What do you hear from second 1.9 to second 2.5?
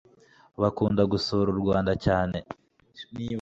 cyane